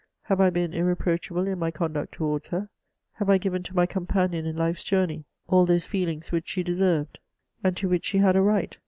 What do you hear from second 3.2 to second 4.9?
I given to my companion in life s